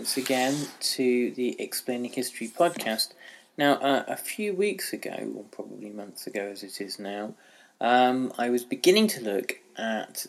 [0.00, 3.08] Once again to the Explaining History podcast.
[3.58, 7.34] Now, uh, a few weeks ago, or probably months ago as it is now,
[7.82, 10.24] um, I was beginning to look at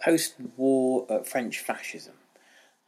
[0.00, 2.12] post war uh, French fascism.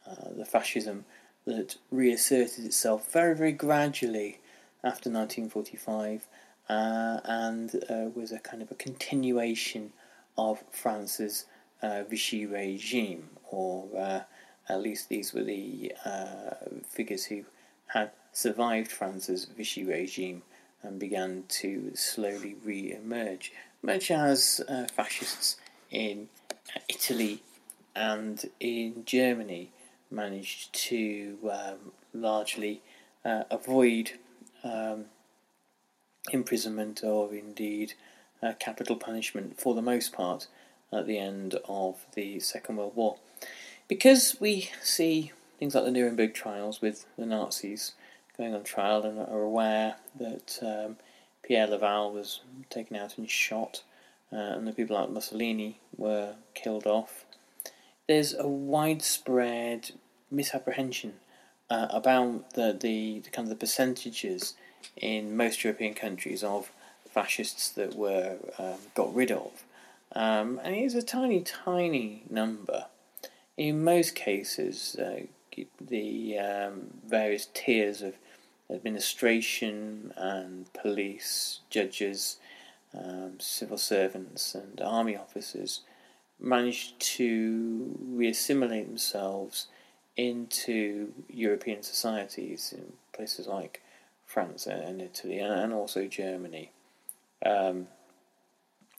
[0.09, 1.03] Uh, the fascism
[1.45, 4.39] that reasserted itself very, very gradually
[4.85, 6.27] after 1945
[6.69, 9.91] uh, and uh, was a kind of a continuation
[10.37, 11.43] of France's
[11.81, 14.25] uh, Vichy regime, or
[14.69, 16.55] at least these were the uh,
[16.87, 17.43] figures who
[17.87, 20.43] had survived France's Vichy regime
[20.81, 25.57] and began to slowly re-emerge, much as uh, fascists
[25.91, 26.29] in
[26.89, 27.41] Italy
[27.95, 29.71] and in Germany
[30.11, 32.81] managed to um, largely
[33.23, 34.11] uh, avoid
[34.63, 35.05] um,
[36.31, 37.93] imprisonment or indeed
[38.41, 40.47] uh, capital punishment for the most part
[40.91, 43.17] at the end of the Second World War
[43.87, 47.93] because we see things like the Nuremberg trials with the Nazis
[48.37, 50.97] going on trial and are aware that um,
[51.43, 53.83] Pierre Laval was taken out and shot,
[54.31, 57.25] uh, and the people like Mussolini were killed off.
[58.07, 59.91] There's a widespread
[60.29, 61.13] misapprehension
[61.69, 64.55] uh, about the, the, the kind of the percentages
[64.97, 66.71] in most European countries of
[67.09, 69.63] fascists that were um, got rid of,
[70.13, 72.85] um, and it is a tiny, tiny number
[73.57, 75.21] in most cases, uh,
[75.79, 78.15] the um, various tiers of
[78.69, 82.37] administration and police, judges,
[82.93, 85.81] um, civil servants, and army officers
[86.39, 89.67] managed to reassimilate themselves
[90.17, 93.81] into European societies in places like
[94.25, 96.71] France and Italy, and also Germany,
[97.45, 97.87] um,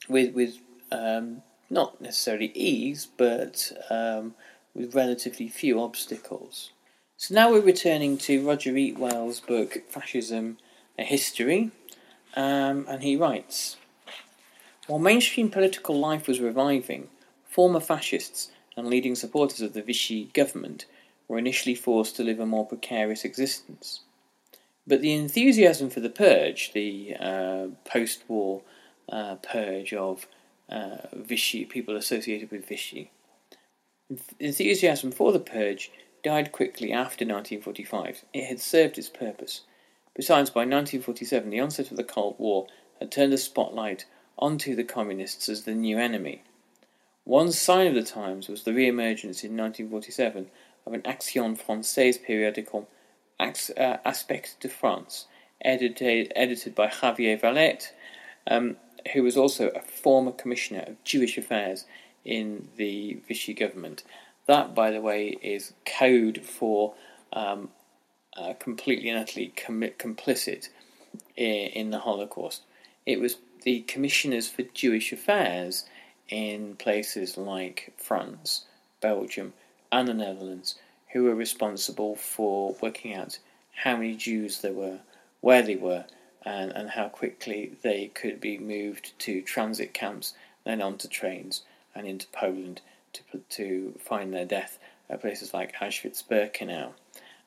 [0.08, 0.58] with with
[0.92, 4.34] um, not necessarily ease, but um,
[4.74, 6.70] with relatively few obstacles.
[7.16, 10.58] So now we're returning to Roger Eatwell's book Fascism
[10.98, 11.70] A History,
[12.36, 13.76] um, and he writes
[14.86, 17.08] While mainstream political life was reviving,
[17.48, 20.84] former fascists and leading supporters of the Vichy government
[21.26, 24.00] were initially forced to live a more precarious existence.
[24.86, 28.62] But the enthusiasm for the purge, the uh, post war
[29.08, 30.26] uh, purge of
[30.68, 33.10] uh, Vichy, people associated with Vichy.
[34.38, 35.90] Enthusiasm for the purge
[36.22, 38.24] died quickly after 1945.
[38.32, 39.62] It had served its purpose.
[40.14, 42.66] Besides, by 1947, the onset of the Cold War
[42.98, 44.06] had turned the spotlight
[44.38, 46.42] onto the communists as the new enemy.
[47.24, 50.46] One sign of the times was the re-emergence in 1947
[50.86, 52.88] of an Action Française periodical,
[53.40, 55.26] uh, Aspect de France,
[55.60, 57.90] edited, edited by Xavier Vallat,
[58.46, 58.76] um,
[59.12, 61.84] who was also a former commissioner of Jewish affairs
[62.24, 64.02] in the Vichy government.
[64.46, 66.94] That, by the way, is code for
[67.32, 67.70] um,
[68.36, 70.68] uh, completely and utterly complicit
[71.36, 72.62] in, in the Holocaust.
[73.04, 75.84] It was the commissioners for Jewish affairs
[76.28, 78.64] in places like France,
[79.00, 79.52] Belgium,
[79.90, 80.76] and the Netherlands
[81.12, 83.38] who were responsible for working out
[83.84, 85.00] how many Jews there were,
[85.40, 86.04] where they were,
[86.46, 90.32] and, and how quickly they could be moved to transit camps,
[90.64, 91.62] then onto trains
[91.94, 92.80] and into Poland
[93.12, 94.78] to, to find their death
[95.10, 96.92] at places like Auschwitz-Birkenau.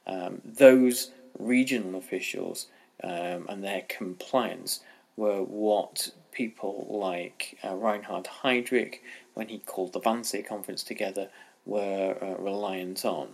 [0.05, 2.67] Um, those regional officials
[3.03, 4.81] um, and their compliance
[5.15, 8.99] were what people like uh, Reinhard Heydrich,
[9.33, 11.29] when he called the Wannsee Conference together,
[11.65, 13.29] were uh, reliant on.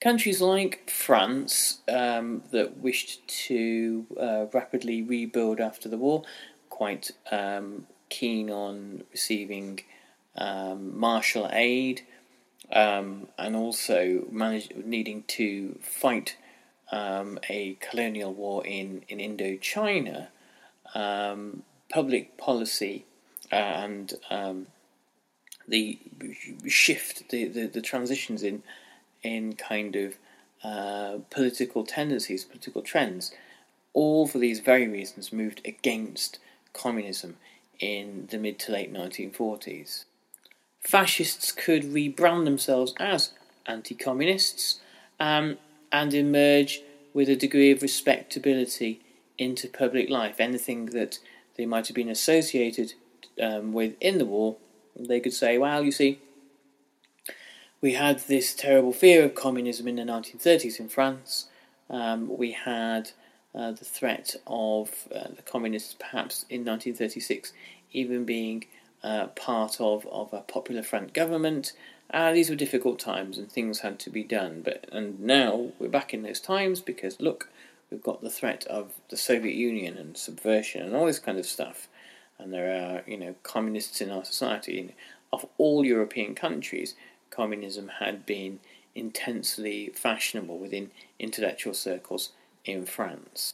[0.00, 6.22] Countries like France, um, that wished to uh, rapidly rebuild after the war,
[6.68, 9.80] quite um, keen on receiving
[10.36, 12.02] um, Marshall aid,
[12.70, 16.36] um, and also manage, needing to fight
[16.92, 20.28] um, a colonial war in, in Indochina,
[20.94, 23.06] um, public policy
[23.50, 24.12] and
[25.68, 25.98] the
[26.66, 28.62] shift, the, the, the transitions in
[29.26, 30.14] in kind of
[30.62, 33.32] uh, political tendencies, political trends,
[33.92, 36.38] all for these very reasons moved against
[36.72, 37.36] communism
[37.78, 40.04] in the mid to late 1940s.
[40.80, 43.32] Fascists could rebrand themselves as
[43.66, 44.80] anti communists
[45.18, 45.58] um,
[45.90, 46.82] and emerge
[47.12, 49.00] with a degree of respectability
[49.38, 50.36] into public life.
[50.38, 51.18] Anything that
[51.56, 52.92] they might have been associated
[53.42, 54.56] um, with in the war,
[54.94, 56.20] they could say, well, you see,
[57.80, 61.46] we had this terrible fear of communism in the 1930s in France.
[61.90, 63.10] Um, we had
[63.54, 67.52] uh, the threat of uh, the communists, perhaps in 1936,
[67.92, 68.64] even being
[69.02, 71.72] uh, part of, of a popular front government.
[72.12, 74.62] Uh, these were difficult times and things had to be done.
[74.64, 77.48] But and now we're back in those times because look,
[77.90, 81.46] we've got the threat of the Soviet Union and subversion and all this kind of
[81.46, 81.88] stuff.
[82.38, 84.94] And there are you know communists in our society
[85.32, 86.94] of all European countries
[87.30, 88.60] communism had been
[88.94, 92.30] intensely fashionable within intellectual circles
[92.64, 93.52] in France.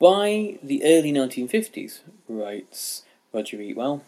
[0.00, 3.02] By the early 1950s, writes
[3.32, 4.02] Roger Eatwell,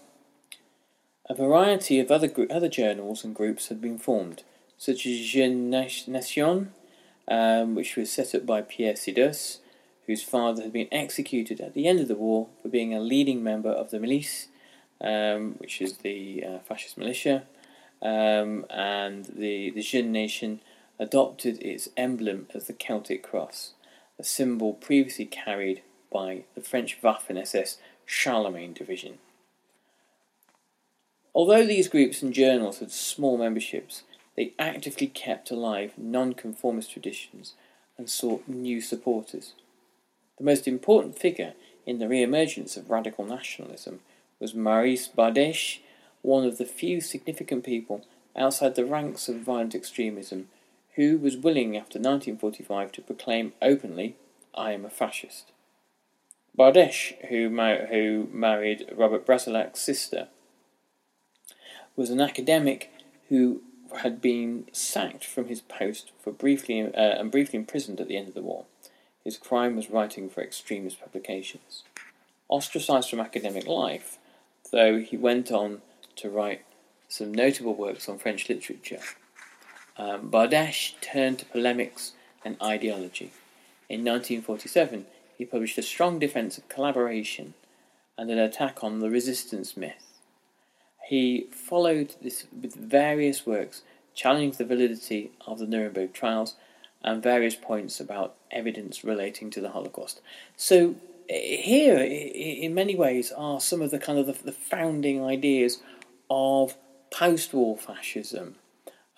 [1.28, 4.42] a variety of other, other journals and groups had been formed,
[4.78, 6.72] such as Jeune Nation,
[7.26, 9.58] um, which was set up by Pierre Sidos,
[10.06, 13.42] whose father had been executed at the end of the war for being a leading
[13.42, 14.46] member of the Milice,
[15.02, 17.44] um, which is the uh, fascist militia,
[18.02, 20.60] um, and the, the Jeune Nation
[20.98, 23.72] adopted its emblem as the Celtic cross,
[24.18, 29.18] a symbol previously carried by the French Waffen SS Charlemagne division.
[31.34, 34.02] Although these groups and journals had small memberships,
[34.36, 37.54] they actively kept alive non-conformist traditions
[37.96, 39.54] and sought new supporters.
[40.38, 41.54] The most important figure
[41.84, 44.00] in the re-emergence of radical nationalism
[44.40, 45.80] was Maurice Bardèche
[46.22, 48.04] one of the few significant people
[48.36, 50.48] outside the ranks of violent extremism
[50.96, 54.16] who was willing after 1945 to proclaim openly,
[54.54, 55.52] I am a fascist.
[56.58, 60.26] Bardèche, who, mar- who married Robert Brasillach's sister,
[61.94, 62.90] was an academic
[63.28, 63.62] who
[64.00, 68.28] had been sacked from his post for briefly uh, and briefly imprisoned at the end
[68.28, 68.64] of the war.
[69.22, 71.84] His crime was writing for extremist publications.
[72.48, 74.18] Ostracized from academic life,
[74.72, 75.82] though he went on
[76.18, 76.64] to write
[77.08, 79.00] some notable works on French literature.
[79.96, 80.30] Um,
[81.00, 82.12] turned to polemics
[82.44, 83.32] and ideology.
[83.88, 85.06] In 1947,
[85.36, 87.54] he published a strong defense of collaboration
[88.16, 90.18] and an attack on the resistance myth.
[91.08, 93.82] He followed this with various works
[94.14, 96.54] challenging the validity of the Nuremberg trials
[97.02, 100.20] and various points about evidence relating to the Holocaust.
[100.56, 100.96] So
[101.28, 105.78] here, in many ways, are some of the kind of the, the founding ideas
[106.30, 106.76] of
[107.10, 108.56] post-war fascism.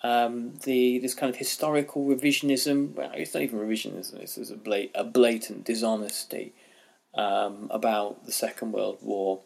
[0.03, 2.95] Um, the this kind of historical revisionism.
[2.95, 4.19] Well, it's not even revisionism.
[4.19, 6.53] This is a, blat- a blatant dishonesty
[7.13, 9.41] um, about the Second World War,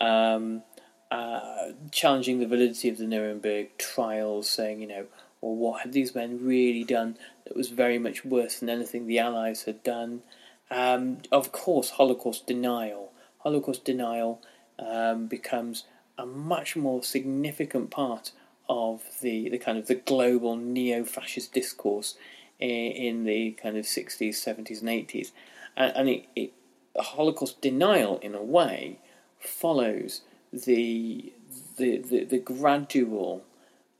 [0.00, 0.62] um,
[1.10, 5.06] uh, challenging the validity of the Nuremberg trials, saying, you know,
[5.40, 9.18] well, what had these men really done that was very much worse than anything the
[9.18, 10.22] Allies had done?
[10.70, 13.12] Um, of course, Holocaust denial.
[13.38, 14.40] Holocaust denial
[14.78, 15.84] um, becomes
[16.18, 18.32] a much more significant part
[18.68, 22.16] of the, the kind of the global neo-fascist discourse
[22.58, 25.32] in, the kind of 60s, 70s and 80s.
[25.76, 26.52] And, and it, it,
[26.96, 28.98] Holocaust denial, in a way,
[29.40, 31.32] follows the,
[31.76, 33.42] the, the, the gradual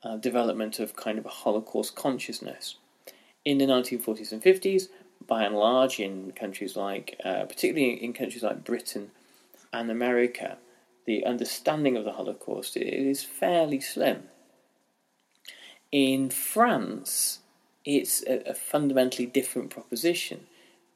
[0.04, 2.76] uh, development of kind of a Holocaust consciousness.
[3.44, 4.88] In the 1940s and 50s,
[5.26, 9.10] by and large, in countries like, uh, particularly in countries like Britain
[9.72, 10.58] and America,
[11.04, 14.24] the understanding of the Holocaust is fairly slim.
[15.90, 17.40] In France,
[17.84, 20.46] it's a, a fundamentally different proposition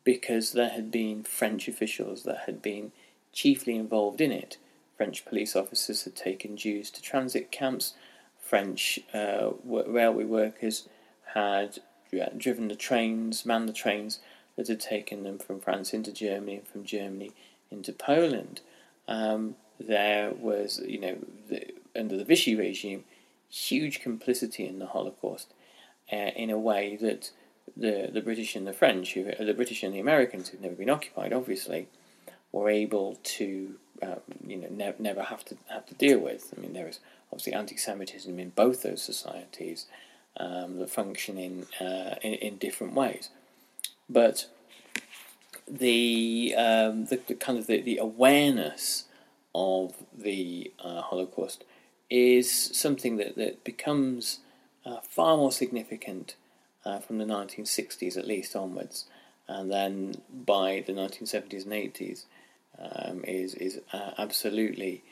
[0.04, 2.92] because there had been French officials that had been
[3.32, 4.56] chiefly involved in it.
[4.96, 7.94] French police officers had taken Jews to transit camps.
[8.40, 10.88] French uh, railway workers
[11.34, 11.80] had
[12.38, 14.20] driven the trains, manned the trains
[14.56, 17.32] that had taken them from France into Germany and from Germany
[17.70, 18.60] into Poland.
[19.08, 21.16] Um, there was, you know,
[21.48, 23.04] the, under the Vichy regime,
[23.48, 25.52] huge complicity in the Holocaust
[26.12, 27.30] uh, in a way that
[27.76, 30.90] the the British and the French, who, the British and the Americans, who'd never been
[30.90, 31.88] occupied, obviously,
[32.52, 36.54] were able to, um, you know, ne- never have to have to deal with.
[36.56, 37.00] I mean, there was
[37.32, 39.86] obviously anti-Semitism in both those societies
[40.36, 43.30] um, that function in, uh, in, in different ways,
[44.08, 44.46] but
[45.68, 49.04] the um, the, the, kind of the, the awareness
[49.56, 51.64] of the uh, Holocaust
[52.10, 54.40] is something that, that becomes
[54.84, 56.36] uh, far more significant
[56.84, 59.06] uh, from the 1960s at least onwards,
[59.48, 62.24] and then by the 1970s and 80s
[62.78, 65.02] um, is is uh, absolutely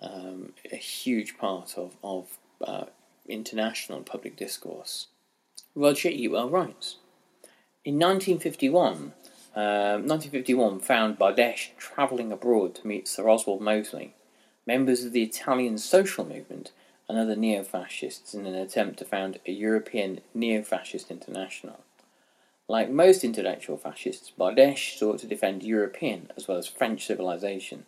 [0.00, 2.84] um, a huge part of of uh,
[3.26, 5.06] international public discourse.
[5.74, 6.96] Roger Eatwell writes,
[7.84, 9.12] in 1951.
[9.54, 14.14] 1951 um, found Bardèche travelling abroad to meet Sir Oswald Mosley,
[14.66, 16.72] members of the Italian social movement,
[17.08, 21.80] and other neo fascists in an attempt to found a European neo fascist international.
[22.68, 27.84] Like most intellectual fascists, Bardèche sought to defend European as well as French civilization.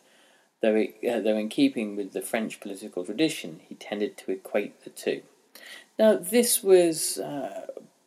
[0.61, 4.85] Though, it, uh, though in keeping with the French political tradition, he tended to equate
[4.85, 5.23] the two.
[5.99, 7.66] Now, this was, uh,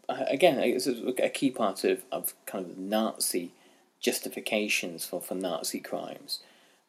[0.09, 3.51] again, a key part of, of kind of Nazi
[3.99, 6.39] justifications for, for Nazi crimes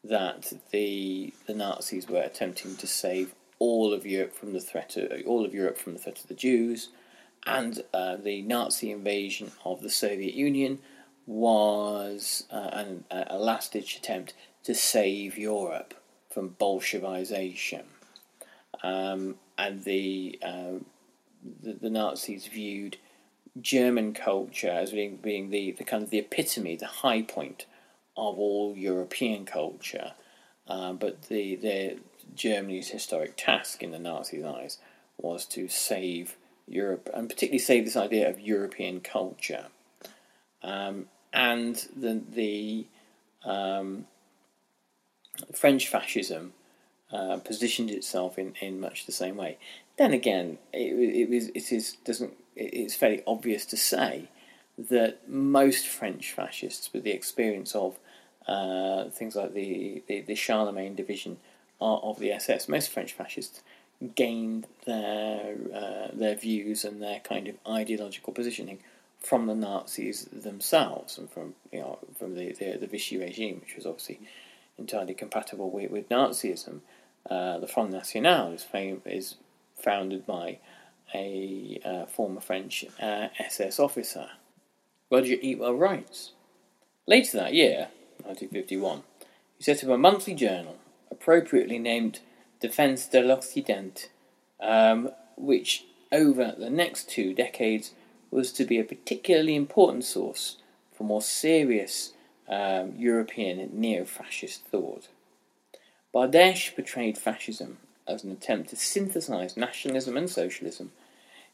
[0.04, 5.10] that the the Nazis were attempting to save all of Europe from the threat of
[5.26, 6.88] all of Europe from the threat of the Jews,
[7.46, 10.78] and uh, the Nazi invasion of the Soviet Union
[11.26, 14.32] was uh, an, a last-ditch attempt
[14.64, 15.94] to save Europe
[16.30, 17.82] from Bolshevization,
[18.82, 20.78] um, and the, uh,
[21.62, 22.96] the, the Nazis viewed
[23.61, 27.67] German culture as being, being the, the kind of the epitome, the high point
[28.17, 30.12] of all European culture.
[30.67, 31.99] Uh, but the, the
[32.35, 34.78] Germany's historic task in the Nazis' eyes
[35.17, 36.37] was to save
[36.67, 39.67] Europe, and particularly save this idea of European culture.
[40.62, 42.87] Um, and the, the
[43.45, 44.07] um,
[45.55, 46.52] French fascism
[47.12, 49.58] uh, positioned itself in, in much the same way.
[49.96, 54.28] Then again, it, it was it is doesn't it's fairly obvious to say
[54.78, 57.98] that most French fascists, with the experience of
[58.46, 61.38] uh, things like the, the, the Charlemagne division
[61.80, 63.62] of the SS, most French fascists
[64.14, 68.78] gained their uh, their views and their kind of ideological positioning
[69.20, 73.76] from the Nazis themselves and from you know from the, the, the Vichy regime, which
[73.76, 74.20] was obviously
[74.78, 76.80] entirely compatible with, with Nazism.
[77.28, 79.37] Uh, the Front National is, fam- is
[79.76, 80.58] founded by
[81.14, 84.28] a uh, former French uh, SS officer.
[85.10, 86.32] Roger Eatwell writes
[87.06, 87.88] Later that year,
[88.25, 89.02] 1951,
[89.56, 90.76] he set up a monthly journal
[91.10, 92.20] appropriately named
[92.60, 94.10] Defense de l'Occident,
[94.60, 97.92] um, which over the next two decades
[98.30, 100.58] was to be a particularly important source
[100.92, 102.12] for more serious
[102.48, 105.08] um, European neo fascist thought.
[106.14, 110.92] Bardèche portrayed fascism as an attempt to synthesize nationalism and socialism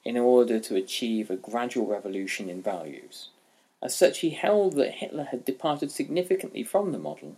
[0.04, 3.30] in order to achieve a gradual revolution in values.
[3.82, 7.37] As such, he held that Hitler had departed significantly from the model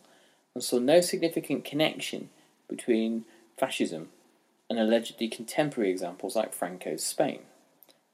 [0.54, 2.28] and saw no significant connection
[2.68, 3.24] between
[3.58, 4.10] fascism
[4.68, 7.40] and allegedly contemporary examples like Franco's Spain.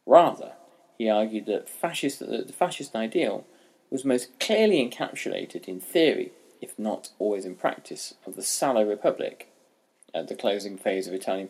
[0.06, 0.52] Rather,
[0.98, 3.44] he argued that, fascist, that the fascist ideal
[3.90, 6.32] was most clearly encapsulated in theory,
[6.62, 9.48] if not always in practice, of the Salo Republic
[10.14, 11.48] at the closing phase of Italian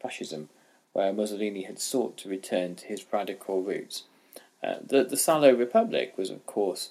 [0.00, 0.48] fascism,
[0.92, 4.04] where Mussolini had sought to return to his radical roots.
[4.62, 6.90] Uh, the, the Salo Republic was, of course,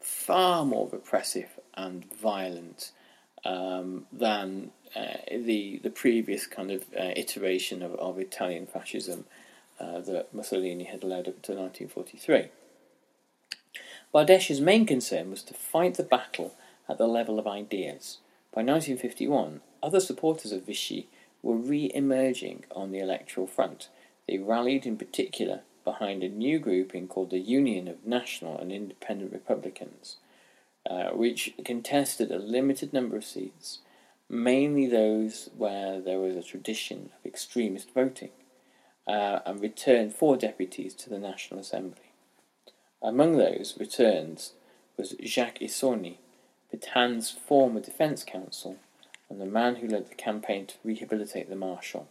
[0.00, 2.92] far more repressive and violent
[3.44, 9.24] um, than uh, the the previous kind of uh, iteration of, of Italian fascism
[9.78, 12.48] uh, that Mussolini had led up to 1943.
[14.12, 16.54] Bardèche's main concern was to fight the battle
[16.90, 18.18] at the level of ideas.
[18.52, 21.08] By 1951, other supporters of Vichy
[21.40, 23.88] were re emerging on the electoral front.
[24.26, 29.32] They rallied in particular behind a new grouping called the Union of National and Independent
[29.32, 30.16] Republicans,
[30.88, 33.78] uh, which contested a limited number of seats,
[34.28, 38.30] mainly those where there was a tradition of extremist voting,
[39.06, 42.12] uh, and returned four deputies to the National Assembly.
[43.02, 44.52] Among those returns
[44.96, 46.18] was Jacques Isorni,
[46.70, 48.76] Petain's former defense counsel
[49.28, 52.08] and the man who led the campaign to rehabilitate the marshal.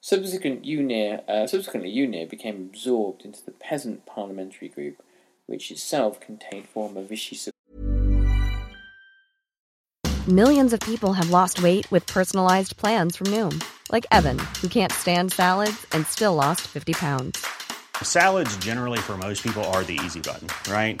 [0.00, 5.02] Subsequent UNIR, uh, subsequently, UNIR became absorbed into the peasant parliamentary group,
[5.46, 7.38] which itself contained former Vichy.
[10.28, 14.92] Millions of people have lost weight with personalized plans from Noom, like Evan, who can't
[14.92, 17.46] stand salads and still lost 50 pounds.
[18.02, 21.00] Salads, generally, for most people, are the easy button, right?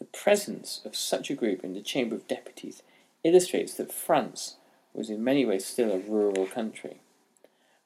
[0.00, 2.82] The presence of such a group in the Chamber of Deputies
[3.22, 4.56] illustrates that France
[4.94, 6.96] was in many ways still a rural country.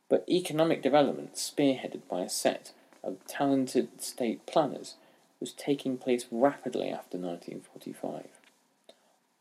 [0.09, 2.71] But economic development, spearheaded by a set
[3.03, 4.95] of talented state planners,
[5.41, 8.29] was taking place rapidly after 1945.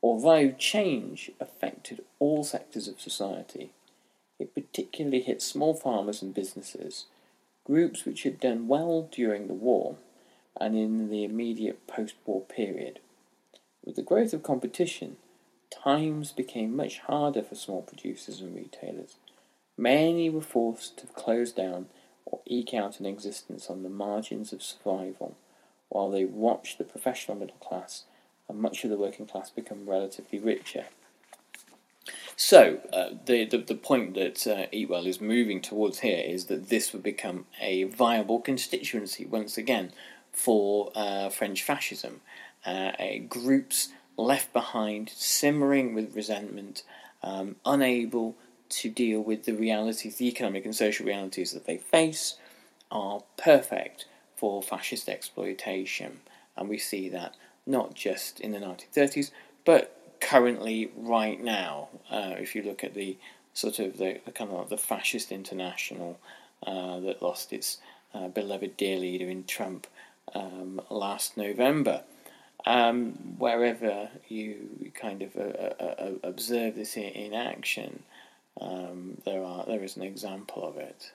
[0.02, 3.70] Although change affected all sectors of society,
[4.40, 7.06] it particularly hit small farmers and businesses,
[7.66, 9.98] groups which had done well during the war
[10.64, 13.00] and in the immediate post war period.
[13.84, 15.18] With the growth of competition,
[15.70, 19.18] times became much harder for small producers and retailers.
[19.78, 21.88] Many were forced to close down
[22.26, 25.36] or eke out an existence on the margins of survival,
[25.90, 28.06] while they watched the professional middle class
[28.48, 30.86] and much of the working class become relatively richer.
[32.38, 36.70] So, uh, the, the, the point that uh, Eatwell is moving towards here is that
[36.70, 39.92] this would become a viable constituency once again
[40.34, 42.22] for uh, French fascism.
[42.66, 42.92] Uh,
[43.30, 46.84] groups left behind, simmering with resentment,
[47.22, 48.36] um, unable
[48.70, 52.36] to deal with the realities, the economic and social realities that they face,
[52.92, 56.20] are perfect for fascist exploitation.
[56.58, 59.32] And we see that not just in the 1930s,
[59.66, 61.90] but currently, right now.
[62.10, 63.18] Uh, if you look at the
[63.54, 66.20] sort of the, the kind of the fascist international
[66.66, 67.78] uh, that lost its
[68.14, 69.88] uh, beloved dear leader in Trump
[70.34, 72.04] um, last November.
[72.66, 78.04] Um, wherever you kind of uh, uh, uh, observe this in, action,
[78.62, 81.12] um, there are there is an example of it.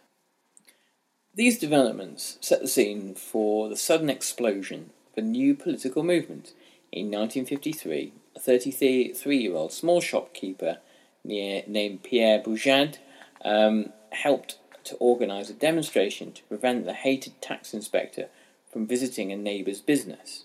[1.35, 6.53] These developments set the scene for the sudden explosion of a new political movement.
[6.91, 10.79] In 1953, a 33-year-old small shopkeeper
[11.25, 12.97] near, named Pierre Poujade
[13.45, 18.29] um, helped to organise a demonstration to prevent the hated tax inspector
[18.71, 20.45] from visiting a neighbour's business.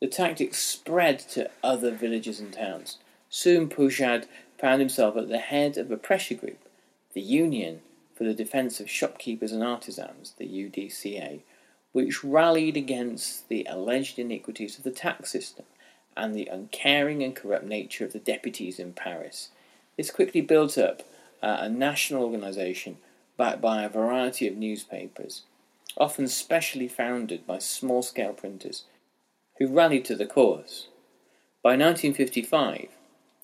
[0.00, 2.98] The tactic spread to other villages and towns.
[3.28, 4.26] Soon Poujade
[4.58, 6.58] found himself at the head of a pressure group,
[7.12, 7.80] the Union
[8.14, 11.40] for the Defence of Shopkeepers and Artisans, the UDCA,
[11.92, 15.64] which rallied against the alleged iniquities of the tax system
[16.16, 19.50] and the uncaring and corrupt nature of the deputies in Paris.
[19.96, 21.02] This quickly built up
[21.42, 22.98] uh, a national organisation
[23.36, 25.42] backed by a variety of newspapers,
[25.96, 28.84] often specially founded by small scale printers
[29.58, 30.88] who rallied to the cause.
[31.62, 32.88] By 1955,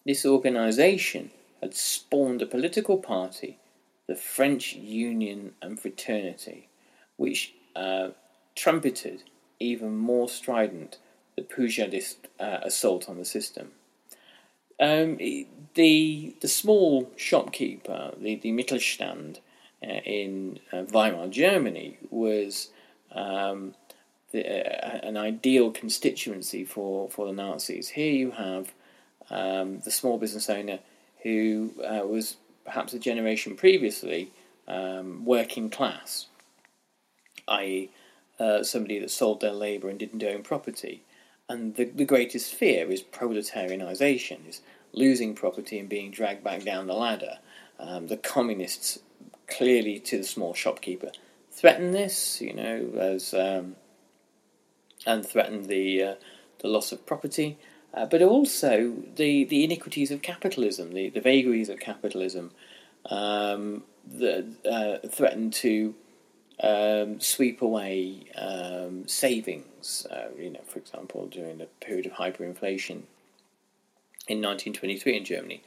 [0.04, 1.30] this organisation
[1.60, 3.58] had spawned a political party,
[4.06, 6.68] the French Union and Fraternity,
[7.16, 8.10] which uh,
[8.54, 9.22] trumpeted
[9.60, 10.98] even more strident
[11.36, 13.72] the Poujadist uh, assault on the system.
[14.80, 15.16] Um,
[15.74, 19.38] the the small shopkeeper, the, the Mittelstand,
[19.82, 22.70] in uh, Weimar, Germany, was
[23.12, 23.74] um,
[24.32, 27.88] the, uh, an ideal constituency for, for the Nazis.
[27.88, 28.72] Here you have
[29.30, 30.80] um, the small business owner
[31.22, 34.30] who uh, was perhaps a generation previously
[34.66, 36.26] um, working class,
[37.48, 37.90] i.e.,
[38.38, 41.02] uh, somebody that sold their labour and didn't own property.
[41.48, 44.60] And the, the greatest fear is proletarianisation, is
[44.92, 47.38] losing property and being dragged back down the ladder.
[47.80, 48.98] Um, the communists,
[49.48, 51.10] clearly to the small shopkeeper,
[51.50, 53.76] threaten this, you know, as um,
[55.06, 56.14] and threaten the uh,
[56.60, 57.58] the loss of property,
[57.94, 62.50] uh, but also the, the iniquities of capitalism, the, the vagaries of capitalism
[63.06, 65.94] um, that uh, threaten to
[66.62, 70.06] um, sweep away um, savings.
[70.10, 73.02] Uh, you know, for example, during the period of hyperinflation
[74.26, 75.62] in 1923 in Germany,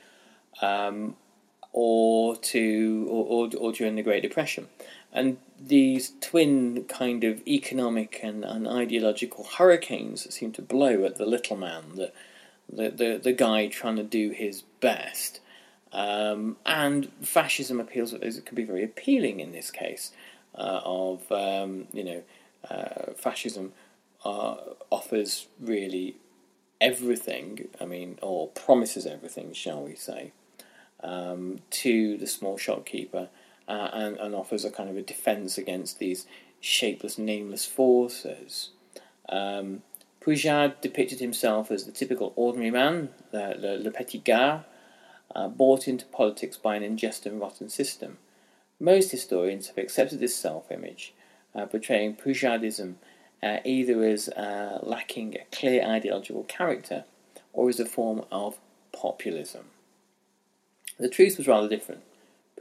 [0.62, 1.16] um,
[1.74, 4.68] or to or, or, or, during the Great Depression,
[5.14, 11.18] and these twin kind of economic and, and ideological hurricanes that seem to blow at
[11.18, 12.12] the little man, the
[12.72, 15.40] the the, the guy trying to do his best.
[15.94, 20.14] Um, and fascism appeals it can be very appealing in this case
[20.56, 22.24] uh, of um, you know
[22.70, 23.74] uh, fascism
[24.24, 24.56] uh,
[24.90, 26.16] offers really
[26.80, 27.68] everything.
[27.80, 30.32] I mean, or promises everything, shall we say,
[31.04, 33.30] um, to the small shopkeeper,
[33.68, 36.26] uh, and, and offers a kind of a defence against these
[36.60, 38.70] shapeless, nameless forces.
[39.30, 39.82] Um,
[40.24, 44.62] depicted himself as the typical ordinary man, the, le, le petit gars,
[45.36, 48.18] uh, brought into politics by an unjust and rotten system.
[48.80, 51.14] Most historians have accepted this self image,
[51.56, 52.96] uh, portraying Poujadism
[53.44, 57.06] uh, either as uh, lacking a clear ideological character
[57.54, 58.60] or as a form of
[58.92, 59.66] populism.
[60.98, 62.02] The truth was rather different.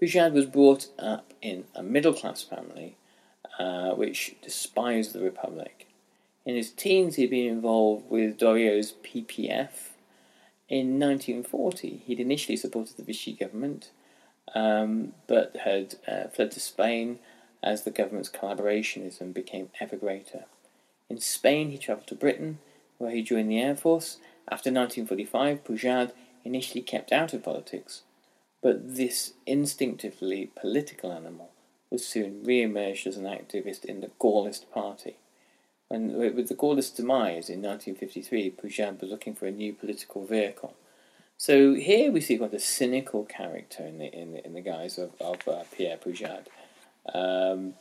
[0.00, 2.96] Poujade was brought up in a middle class family
[3.58, 5.86] uh, which despised the Republic.
[6.46, 9.90] In his teens, he'd been involved with Doriot's PPF.
[10.68, 13.90] In 1940, he'd initially supported the Vichy government
[14.54, 17.18] um, but had uh, fled to Spain
[17.62, 20.44] as the government's collaborationism became ever greater.
[21.08, 22.58] In Spain, he travelled to Britain,
[22.98, 24.18] where he joined the Air Force.
[24.48, 26.12] After 1945, Poujade
[26.44, 28.02] initially kept out of politics,
[28.62, 31.50] but this instinctively political animal
[31.90, 35.16] was soon re-emerged as an activist in the Gaullist Party.
[35.88, 40.74] When, with the Gaullist demise in 1953, Poujade was looking for a new political vehicle.
[41.36, 44.98] So here we see quite a cynical character in the in the, in the guise
[44.98, 46.46] of, of uh, Pierre Poujade,
[47.14, 47.74] um,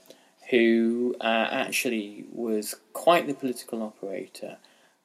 [0.49, 4.57] who uh, actually was quite the political operator,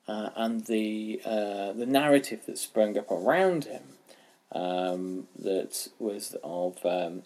[0.07, 3.83] uh, and the uh, the narrative that sprung up around him
[4.55, 7.23] um, that was of um,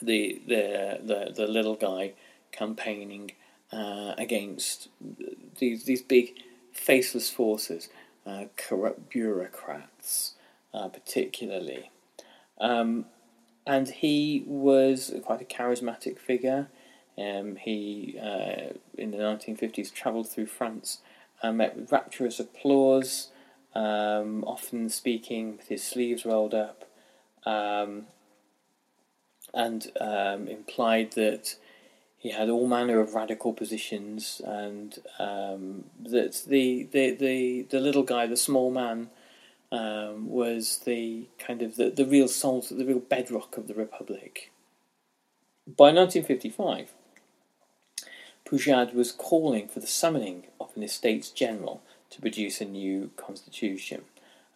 [0.00, 2.12] the, the the the little guy
[2.52, 3.32] campaigning
[3.72, 4.88] uh, against
[5.58, 6.34] these these big
[6.72, 7.88] faceless forces
[8.26, 10.34] uh, corrupt bureaucrats,
[10.74, 11.90] uh, particularly.
[12.60, 13.06] Um,
[13.66, 16.68] and he was quite a charismatic figure.
[17.18, 20.98] Um, he, uh, in the 1950s, travelled through France
[21.42, 23.28] and met with rapturous applause,
[23.76, 26.86] um, often speaking with his sleeves rolled up,
[27.44, 28.06] um,
[29.52, 31.56] and um, implied that
[32.16, 38.02] he had all manner of radical positions, and um, that the, the, the, the little
[38.02, 39.10] guy, the small man,
[39.70, 44.50] um, was the kind of the, the real salt, the real bedrock of the republic.
[45.66, 46.92] By 1955,
[48.48, 51.82] Poujade was calling for the summoning of an Estates General
[52.16, 54.02] to produce a new constitution.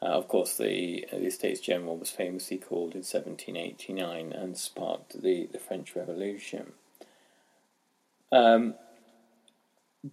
[0.03, 5.23] Uh, of course, the, uh, the Estates General was famously called in 1789 and sparked
[5.23, 6.73] the, the French Revolution.
[8.33, 8.75] Um,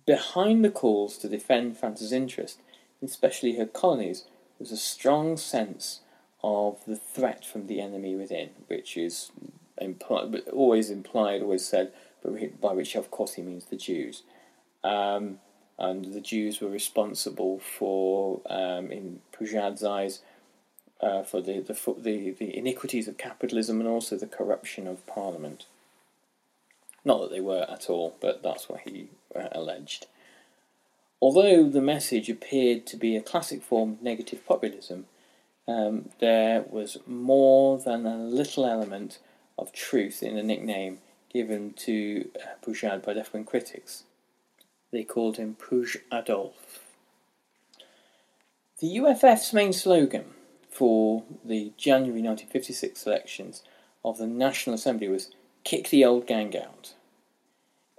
[0.06, 2.60] behind the calls to defend France's interest,
[3.02, 4.26] especially her colonies,
[4.60, 6.02] was a strong sense
[6.44, 9.32] of the threat from the enemy within, which is
[9.78, 14.24] implied, always implied, always said, but by which, of course, he means the Jews.
[14.84, 15.40] Um,
[15.80, 20.22] and the Jews were responsible for, um, in Poujade's eyes,
[21.02, 25.66] uh, for the, the, the, the iniquities of capitalism and also the corruption of Parliament.
[27.06, 30.08] Not that they were at all, but that's what he uh, alleged.
[31.22, 35.06] Although the message appeared to be a classic form of negative populism,
[35.68, 39.20] um, there was more than a little element
[39.58, 41.00] of truth in the nickname
[41.32, 44.04] given to uh, Poujade by left wing critics.
[44.92, 46.80] They called him Pouj Adolphe.
[48.80, 50.26] The UFF's main slogan
[50.70, 53.64] for the January 1956 elections
[54.06, 55.32] of the National Assembly was
[55.64, 56.94] Kick the Old Gang Out.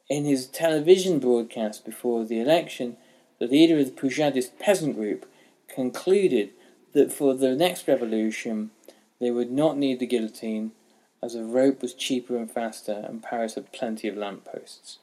[0.08, 2.96] In his television broadcast before the election,
[3.38, 5.26] the leader of the Poujadist peasant group
[5.66, 6.50] concluded
[6.92, 8.70] that for the next revolution
[9.20, 10.72] they would not need the guillotine
[11.22, 14.98] as a rope was cheaper and faster, and Paris had plenty of lampposts.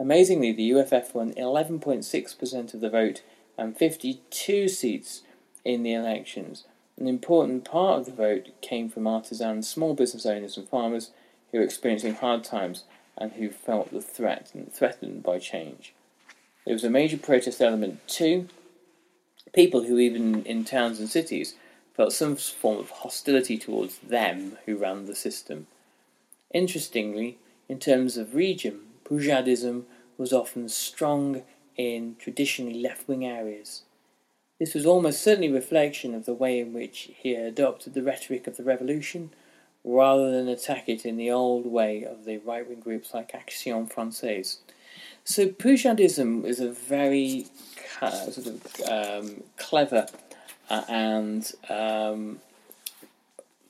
[0.00, 3.22] Amazingly, the UFF won 11.6% of the vote
[3.56, 5.22] and 52 seats
[5.64, 6.64] in the elections.
[6.98, 11.10] An important part of the vote came from artisans, small business owners, and farmers
[11.50, 12.84] who were experiencing hard times
[13.16, 15.94] and who felt the threat and threatened by change.
[16.64, 18.48] There was a major protest element too.
[19.52, 21.54] People who, even in towns and cities,
[21.94, 25.68] felt some form of hostility towards them who ran the system.
[26.52, 29.84] Interestingly, in terms of region, Poujadism
[30.16, 31.42] was often strong
[31.76, 33.82] in traditionally left wing areas.
[34.58, 38.46] This was almost certainly a reflection of the way in which he adopted the rhetoric
[38.46, 39.30] of the revolution
[39.82, 43.86] rather than attack it in the old way of the right wing groups like Action
[43.86, 44.58] Française.
[45.24, 47.46] So Poujadism is a very
[48.00, 50.06] sort of um, clever
[50.70, 52.40] uh, and um,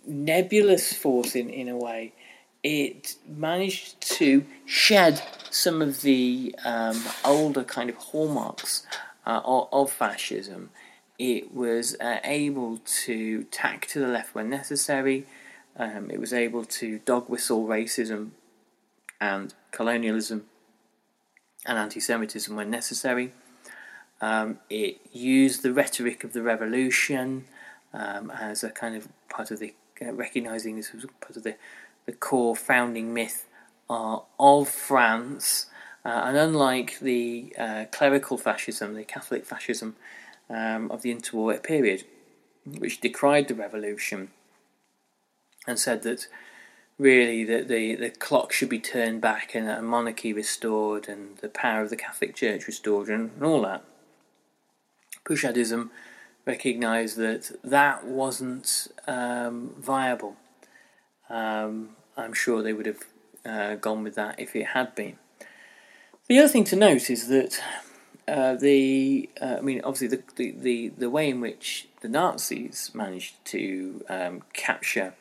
[0.07, 2.12] nebulous force in, in a way.
[2.64, 8.87] It managed to shed some of the um, older kind of hallmarks
[9.27, 10.70] uh, of, of, fascism.
[11.18, 15.27] It was uh, able to tack to the left when necessary.
[15.77, 18.31] Um, it was able to dog whistle racism
[19.20, 20.46] and colonialism
[21.66, 23.33] and anti Semitism when necessary.
[24.20, 27.44] Um, it used the rhetoric of the revolution
[27.92, 31.55] um, as a kind of part of the uh, recognizing this was part of the,
[32.07, 33.47] the core founding myth
[33.88, 35.67] uh, of France.
[36.05, 39.97] Uh, and unlike the uh, clerical fascism, the Catholic fascism
[40.51, 42.05] um, of the interwar period,
[42.67, 44.29] which decried the revolution
[45.67, 46.27] and said that
[46.99, 51.49] really that the, the clock should be turned back and a monarchy restored and the
[51.49, 53.83] power of the Catholic Church restored and, and all that.
[55.25, 55.90] Poujadism
[56.45, 60.37] recognised that that wasn't um, viable.
[61.28, 63.04] Um, I'm sure they would have
[63.44, 65.18] uh, gone with that if it had been.
[66.26, 67.60] The other thing to note is that
[68.26, 72.90] uh, the, uh, I mean, obviously, the, the, the, the, way in which the Nazis
[72.94, 75.14] managed to um, capture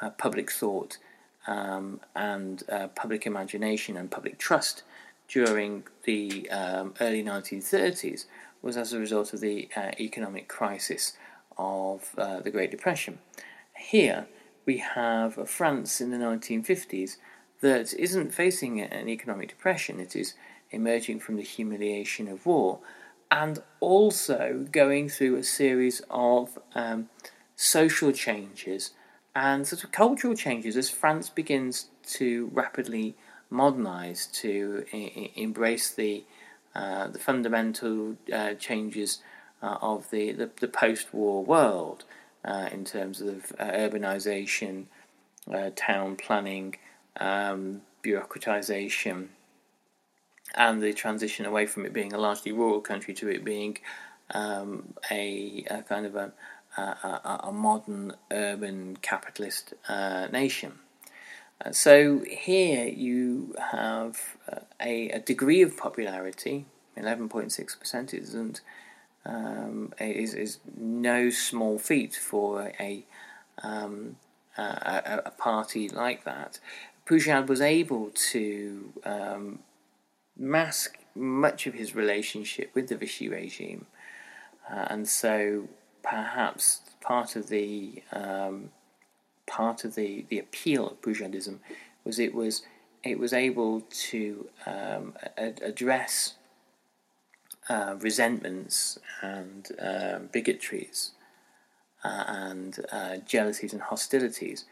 [0.00, 0.98] uh, public thought
[1.46, 4.82] um, and uh, public imagination and public trust
[5.28, 8.26] during the um, early 1930s
[8.62, 11.16] was as a result of the uh, economic crisis
[11.58, 13.18] of uh, the Great Depression.
[13.76, 14.26] Here
[14.66, 17.16] we have a France in the 1950s
[17.60, 20.34] that isn't facing an economic depression, it is
[20.70, 22.80] emerging from the humiliation of war
[23.30, 27.08] and also going through a series of um,
[27.56, 28.92] social changes
[29.34, 33.16] and sort of cultural changes as France begins to rapidly
[33.50, 36.24] modernize, to I- embrace the
[36.74, 39.20] uh, the fundamental uh, changes
[39.62, 42.04] uh, of the, the, the post war world
[42.44, 44.86] uh, in terms of uh, urbanization,
[45.76, 46.76] town planning,
[47.18, 49.28] um, bureaucratization,
[50.54, 53.78] and the transition away from it being a largely rural country to it being
[54.30, 56.32] um, a, a, kind of a,
[56.76, 59.74] a, a modern urban capitalist
[60.32, 60.78] nation.
[61.64, 66.66] Uh, so here you have uh, a, a, degree of popularity.
[66.96, 68.60] Eleven point six percent isn't
[69.26, 73.04] um, is is no small feat for a
[73.62, 74.16] um,
[74.56, 76.58] a, a, party like that.
[77.06, 79.58] Poujade was able to um,
[80.36, 83.86] mask much of his relationship with the Vichy regime,
[84.70, 85.68] uh, and so
[86.02, 88.70] perhaps part of the um,
[89.46, 91.58] part of the, the appeal of Poujadism
[92.04, 92.62] was it was
[93.02, 96.34] it was able to um, address
[97.68, 101.10] uh, resentments and uh, bigotries
[102.04, 104.64] uh, and uh, jealousies and hostilities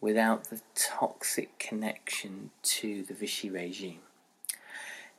[0.00, 4.00] without the toxic connection to the Vichy regime.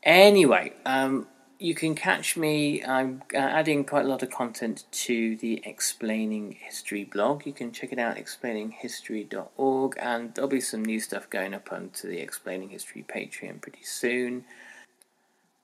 [0.04, 2.84] Anyway, um, you can catch me.
[2.84, 7.46] I'm uh, adding quite a lot of content to the Explaining History blog.
[7.46, 12.08] You can check it out, explaininghistory.org, and there'll be some new stuff going up onto
[12.08, 14.46] the Explaining History Patreon pretty soon.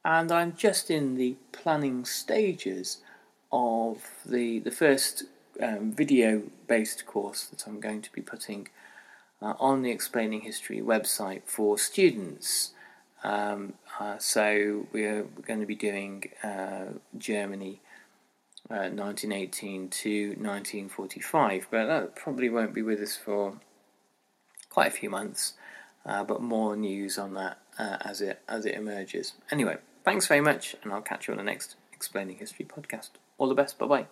[0.03, 2.97] And I'm just in the planning stages
[3.51, 5.23] of the the first
[5.61, 8.67] um, video-based course that I'm going to be putting
[9.41, 12.71] uh, on the Explaining History website for students.
[13.23, 17.81] Um, uh, so we're going to be doing uh, Germany
[18.69, 23.59] uh, 1918 to 1945, but that probably won't be with us for
[24.69, 25.53] quite a few months.
[26.03, 29.33] Uh, but more news on that uh, as it as it emerges.
[29.51, 33.11] Anyway, thanks very much, and I'll catch you on the next Explaining History podcast.
[33.37, 33.77] All the best.
[33.77, 34.05] Bye bye.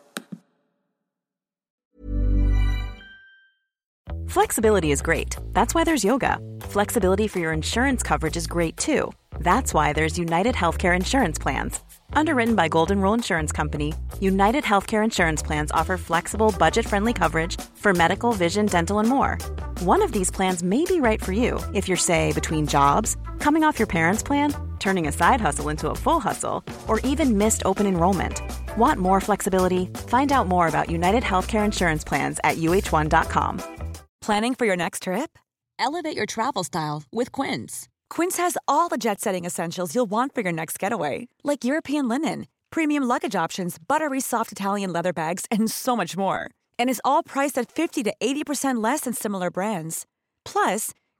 [4.27, 5.35] Flexibility is great.
[5.53, 6.37] That's why there's yoga.
[6.61, 9.11] Flexibility for your insurance coverage is great too.
[9.39, 11.79] That's why there's United Healthcare Insurance Plans.
[12.13, 17.59] Underwritten by Golden Rule Insurance Company, United Healthcare Insurance Plans offer flexible, budget friendly coverage
[17.75, 19.37] for medical, vision, dental, and more.
[19.79, 23.63] One of these plans may be right for you if you're, say, between jobs, coming
[23.63, 27.63] off your parents' plan, turning a side hustle into a full hustle, or even missed
[27.65, 28.41] open enrollment.
[28.77, 29.87] Want more flexibility?
[30.07, 33.61] Find out more about United Healthcare Insurance Plans at uhone.com.
[34.21, 35.37] Planning for your next trip?
[35.79, 37.87] Elevate your travel style with Quince.
[38.09, 42.07] Quince has all the jet setting essentials you'll want for your next getaway, like European
[42.09, 46.51] linen, premium luggage options, buttery soft Italian leather bags, and so much more.
[46.77, 50.05] And is all priced at 50 to 80% less than similar brands.
[50.43, 50.91] Plus,